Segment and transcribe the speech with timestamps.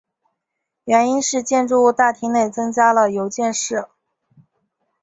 [0.85, 3.87] 原因是建筑物大厅内增加了邮件室。